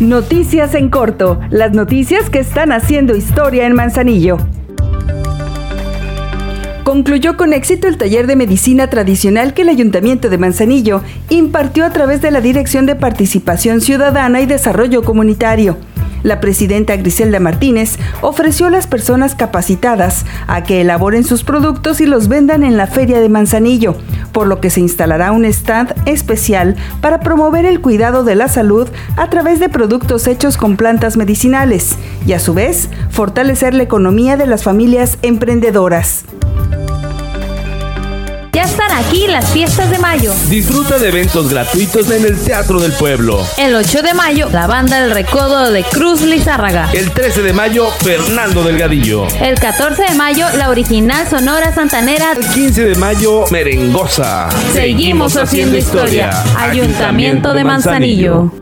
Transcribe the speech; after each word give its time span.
Noticias 0.00 0.74
en 0.74 0.88
corto, 0.88 1.38
las 1.50 1.72
noticias 1.72 2.28
que 2.28 2.40
están 2.40 2.72
haciendo 2.72 3.14
historia 3.14 3.66
en 3.66 3.74
Manzanillo. 3.74 4.38
Concluyó 6.82 7.36
con 7.36 7.52
éxito 7.52 7.86
el 7.86 7.96
taller 7.96 8.26
de 8.26 8.34
medicina 8.34 8.88
tradicional 8.90 9.54
que 9.54 9.62
el 9.62 9.68
Ayuntamiento 9.68 10.28
de 10.28 10.38
Manzanillo 10.38 11.02
impartió 11.30 11.84
a 11.84 11.90
través 11.90 12.20
de 12.20 12.32
la 12.32 12.40
Dirección 12.40 12.86
de 12.86 12.96
Participación 12.96 13.80
Ciudadana 13.80 14.40
y 14.40 14.46
Desarrollo 14.46 15.02
Comunitario. 15.02 15.76
La 16.22 16.40
presidenta 16.40 16.96
Griselda 16.96 17.40
Martínez 17.40 17.98
ofreció 18.20 18.66
a 18.66 18.70
las 18.70 18.86
personas 18.86 19.34
capacitadas 19.34 20.24
a 20.46 20.62
que 20.62 20.80
elaboren 20.80 21.24
sus 21.24 21.44
productos 21.44 22.00
y 22.00 22.06
los 22.06 22.28
vendan 22.28 22.62
en 22.62 22.76
la 22.76 22.86
Feria 22.86 23.20
de 23.20 23.28
Manzanillo, 23.28 23.96
por 24.32 24.46
lo 24.46 24.60
que 24.60 24.70
se 24.70 24.80
instalará 24.80 25.32
un 25.32 25.44
stand 25.44 25.94
especial 26.06 26.76
para 27.00 27.20
promover 27.20 27.66
el 27.66 27.80
cuidado 27.80 28.24
de 28.24 28.34
la 28.34 28.48
salud 28.48 28.88
a 29.16 29.28
través 29.30 29.60
de 29.60 29.68
productos 29.68 30.26
hechos 30.26 30.56
con 30.56 30.76
plantas 30.76 31.16
medicinales 31.16 31.96
y 32.26 32.32
a 32.32 32.38
su 32.38 32.54
vez 32.54 32.88
fortalecer 33.10 33.74
la 33.74 33.82
economía 33.82 34.36
de 34.36 34.46
las 34.46 34.62
familias 34.62 35.18
emprendedoras. 35.22 36.24
Ya 38.62 38.68
están 38.68 38.92
aquí 38.92 39.26
las 39.26 39.50
fiestas 39.50 39.90
de 39.90 39.98
mayo. 39.98 40.32
Disfruta 40.48 40.96
de 40.96 41.08
eventos 41.08 41.48
gratuitos 41.48 42.08
en 42.12 42.24
el 42.24 42.38
Teatro 42.38 42.78
del 42.78 42.92
Pueblo. 42.92 43.44
El 43.56 43.74
8 43.74 44.02
de 44.02 44.14
mayo, 44.14 44.48
la 44.52 44.68
banda 44.68 45.02
del 45.02 45.10
Recodo 45.10 45.72
de 45.72 45.82
Cruz 45.82 46.20
Lizárraga. 46.20 46.88
El 46.92 47.10
13 47.10 47.42
de 47.42 47.52
mayo, 47.52 47.88
Fernando 47.90 48.62
Delgadillo. 48.62 49.26
El 49.40 49.58
14 49.58 50.04
de 50.10 50.14
mayo, 50.14 50.46
la 50.56 50.70
original 50.70 51.26
Sonora 51.28 51.74
Santanera. 51.74 52.34
El 52.38 52.46
15 52.46 52.84
de 52.84 52.94
mayo, 52.94 53.46
Merengosa. 53.50 54.48
Seguimos 54.72 55.36
haciendo 55.36 55.76
historia. 55.76 56.30
Ayuntamiento 56.56 57.54
de 57.54 57.64
Manzanillo. 57.64 58.52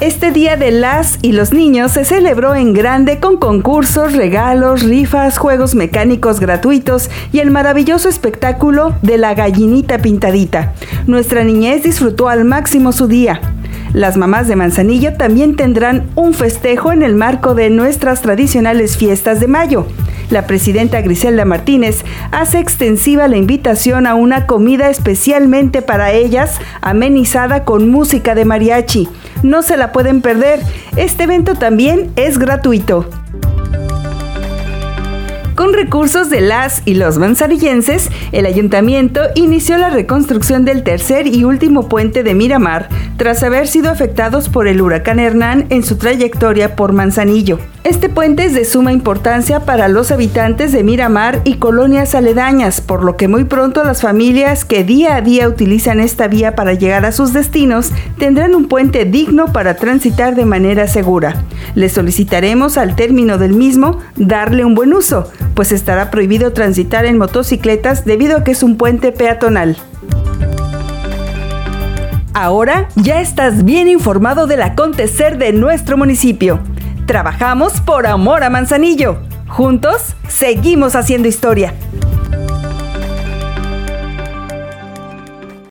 Este 0.00 0.32
Día 0.32 0.56
de 0.56 0.72
las 0.72 1.20
y 1.22 1.30
los 1.30 1.52
Niños 1.52 1.92
se 1.92 2.04
celebró 2.04 2.56
en 2.56 2.72
grande 2.72 3.20
con 3.20 3.36
concursos, 3.36 4.14
regalos, 4.14 4.82
rifas, 4.82 5.38
juegos 5.38 5.76
mecánicos 5.76 6.40
gratuitos 6.40 7.10
y 7.32 7.38
el 7.38 7.52
maravilloso 7.52 8.08
espectáculo 8.08 8.96
de 9.02 9.18
la 9.18 9.34
gallinita 9.34 9.98
pintadita. 9.98 10.74
Nuestra 11.06 11.44
niñez 11.44 11.84
disfrutó 11.84 12.28
al 12.28 12.44
máximo 12.44 12.90
su 12.90 13.06
día. 13.06 13.40
Las 13.92 14.16
mamás 14.16 14.48
de 14.48 14.56
Manzanillo 14.56 15.14
también 15.14 15.54
tendrán 15.54 16.10
un 16.16 16.34
festejo 16.34 16.90
en 16.90 17.04
el 17.04 17.14
marco 17.14 17.54
de 17.54 17.70
nuestras 17.70 18.20
tradicionales 18.20 18.96
fiestas 18.96 19.38
de 19.38 19.46
mayo. 19.46 19.86
La 20.28 20.48
presidenta 20.48 21.00
Griselda 21.02 21.44
Martínez 21.44 22.04
hace 22.32 22.58
extensiva 22.58 23.28
la 23.28 23.36
invitación 23.36 24.08
a 24.08 24.16
una 24.16 24.46
comida 24.46 24.90
especialmente 24.90 25.82
para 25.82 26.10
ellas, 26.10 26.58
amenizada 26.80 27.64
con 27.64 27.88
música 27.88 28.34
de 28.34 28.44
mariachi. 28.44 29.08
No 29.44 29.60
se 29.62 29.76
la 29.76 29.92
pueden 29.92 30.22
perder. 30.22 30.60
Este 30.96 31.24
evento 31.24 31.54
también 31.54 32.10
es 32.16 32.38
gratuito. 32.38 33.08
Con 35.64 35.72
recursos 35.72 36.28
de 36.28 36.42
las 36.42 36.82
y 36.84 36.92
los 36.92 37.16
manzarillenses, 37.16 38.10
el 38.32 38.44
ayuntamiento 38.44 39.22
inició 39.34 39.78
la 39.78 39.88
reconstrucción 39.88 40.66
del 40.66 40.82
tercer 40.82 41.26
y 41.26 41.44
último 41.44 41.88
puente 41.88 42.22
de 42.22 42.34
Miramar 42.34 42.90
tras 43.16 43.42
haber 43.42 43.66
sido 43.66 43.90
afectados 43.90 44.50
por 44.50 44.68
el 44.68 44.82
huracán 44.82 45.18
Hernán 45.18 45.64
en 45.70 45.82
su 45.82 45.96
trayectoria 45.96 46.76
por 46.76 46.92
Manzanillo. 46.92 47.58
Este 47.84 48.08
puente 48.08 48.44
es 48.44 48.54
de 48.54 48.64
suma 48.64 48.92
importancia 48.92 49.60
para 49.60 49.88
los 49.88 50.10
habitantes 50.10 50.72
de 50.72 50.82
Miramar 50.82 51.42
y 51.44 51.56
colonias 51.56 52.14
aledañas, 52.14 52.80
por 52.80 53.04
lo 53.04 53.16
que 53.16 53.28
muy 53.28 53.44
pronto 53.44 53.84
las 53.84 54.00
familias 54.00 54.64
que 54.64 54.84
día 54.84 55.16
a 55.16 55.20
día 55.20 55.48
utilizan 55.48 56.00
esta 56.00 56.26
vía 56.26 56.54
para 56.54 56.72
llegar 56.72 57.04
a 57.04 57.12
sus 57.12 57.32
destinos 57.32 57.92
tendrán 58.18 58.54
un 58.54 58.68
puente 58.68 59.04
digno 59.04 59.52
para 59.52 59.76
transitar 59.76 60.34
de 60.34 60.46
manera 60.46 60.88
segura. 60.88 61.44
Les 61.74 61.92
solicitaremos 61.92 62.78
al 62.78 62.96
término 62.96 63.36
del 63.36 63.52
mismo 63.52 63.98
darle 64.16 64.64
un 64.64 64.74
buen 64.74 64.94
uso, 64.94 65.30
pues 65.54 65.72
estará 65.72 66.10
prohibido 66.10 66.52
transitar 66.52 67.04
en 67.06 67.18
motocicletas 67.18 68.04
debido 68.04 68.38
a 68.38 68.44
que 68.44 68.52
es 68.52 68.62
un 68.62 68.76
puente 68.76 69.12
peatonal. 69.12 69.76
Ahora 72.32 72.88
ya 72.96 73.20
estás 73.20 73.64
bien 73.64 73.88
informado 73.88 74.46
del 74.46 74.62
acontecer 74.62 75.38
de 75.38 75.52
nuestro 75.52 75.96
municipio. 75.96 76.58
Trabajamos 77.06 77.80
por 77.80 78.06
amor 78.06 78.42
a 78.42 78.50
Manzanillo. 78.50 79.18
Juntos 79.46 80.16
seguimos 80.28 80.96
haciendo 80.96 81.28
historia. 81.28 81.74